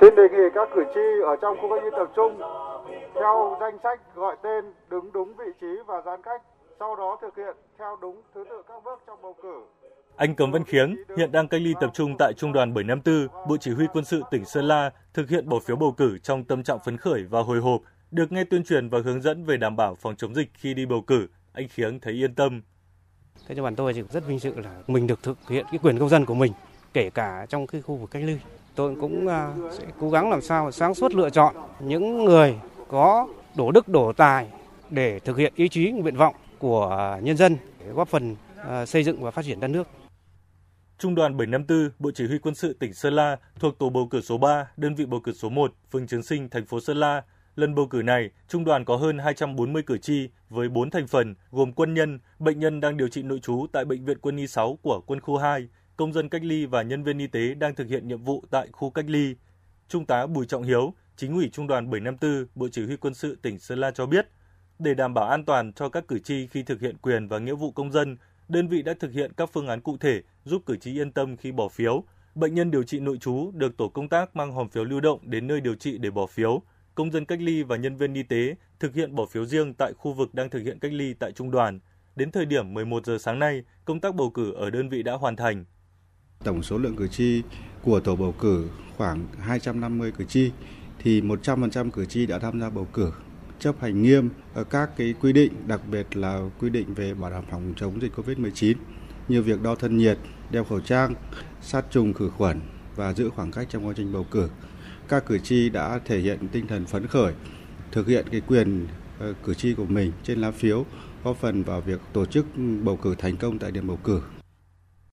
[0.00, 2.40] Xin đề nghị các cử tri ở trong khu cách ly tập trung
[3.14, 6.42] theo danh sách gọi tên đứng đúng vị trí và giãn cách,
[6.78, 9.60] sau đó thực hiện theo đúng thứ tự các bước trong bầu cử.
[10.16, 13.56] Anh Cấm Văn Khiếng hiện đang cách ly tập trung tại Trung đoàn 754, Bộ
[13.56, 16.62] Chỉ huy Quân sự tỉnh Sơn La thực hiện bỏ phiếu bầu cử trong tâm
[16.62, 19.76] trạng phấn khởi và hồi hộp, được nghe tuyên truyền và hướng dẫn về đảm
[19.76, 21.26] bảo phòng chống dịch khi đi bầu cử.
[21.52, 22.62] Anh Khiếng thấy yên tâm.
[23.48, 25.98] Thế cho bản tôi thì rất vinh dự là mình được thực hiện cái quyền
[25.98, 26.52] công dân của mình,
[26.98, 28.36] kể cả trong cái khu vực cách ly.
[28.74, 32.54] Tôi cũng à, sẽ cố gắng làm sao sáng suốt lựa chọn những người
[32.88, 34.46] có đổ đức đổ tài
[34.90, 39.04] để thực hiện ý chí nguyện vọng của nhân dân để góp phần à, xây
[39.04, 39.88] dựng và phát triển đất nước.
[40.98, 44.20] Trung đoàn 754, Bộ Chỉ huy Quân sự tỉnh Sơn La thuộc tổ bầu cử
[44.20, 47.22] số 3, đơn vị bầu cử số 1, phường Trường Sinh, thành phố Sơn La.
[47.56, 51.34] Lần bầu cử này, trung đoàn có hơn 240 cử tri với 4 thành phần
[51.50, 54.46] gồm quân nhân, bệnh nhân đang điều trị nội trú tại Bệnh viện Quân y
[54.46, 57.74] 6 của quân khu 2, công dân cách ly và nhân viên y tế đang
[57.74, 59.34] thực hiện nhiệm vụ tại khu cách ly.
[59.88, 63.38] Trung tá Bùi Trọng Hiếu, chính ủy Trung đoàn 754, Bộ Chỉ huy Quân sự
[63.42, 64.28] tỉnh Sơn La cho biết,
[64.78, 67.54] để đảm bảo an toàn cho các cử tri khi thực hiện quyền và nghĩa
[67.54, 68.16] vụ công dân,
[68.48, 71.36] đơn vị đã thực hiện các phương án cụ thể giúp cử tri yên tâm
[71.36, 72.04] khi bỏ phiếu.
[72.34, 75.20] Bệnh nhân điều trị nội trú được tổ công tác mang hòm phiếu lưu động
[75.22, 76.62] đến nơi điều trị để bỏ phiếu.
[76.94, 79.92] Công dân cách ly và nhân viên y tế thực hiện bỏ phiếu riêng tại
[79.98, 81.80] khu vực đang thực hiện cách ly tại trung đoàn.
[82.16, 85.12] Đến thời điểm 11 giờ sáng nay, công tác bầu cử ở đơn vị đã
[85.12, 85.64] hoàn thành.
[86.44, 87.42] Tổng số lượng cử tri
[87.82, 90.50] của tổ bầu cử khoảng 250 cử tri
[90.98, 93.12] thì 100% cử tri đã tham gia bầu cử
[93.58, 94.30] chấp hành nghiêm
[94.70, 98.12] các cái quy định, đặc biệt là quy định về bảo đảm phòng chống dịch
[98.16, 98.74] COVID-19
[99.28, 100.18] như việc đo thân nhiệt,
[100.50, 101.14] đeo khẩu trang,
[101.62, 102.60] sát trùng khử khuẩn
[102.96, 104.48] và giữ khoảng cách trong quá trình bầu cử.
[105.08, 107.32] Các cử tri đã thể hiện tinh thần phấn khởi,
[107.92, 108.86] thực hiện cái quyền
[109.18, 110.86] ờ, cử tri của mình trên lá phiếu,
[111.24, 112.46] góp phần vào việc tổ chức
[112.82, 114.22] bầu cử thành công tại điểm bầu cử.